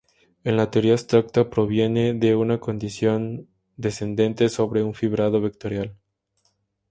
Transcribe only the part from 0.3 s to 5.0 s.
En la teoría abstracta proviene de una condición descendente sobre un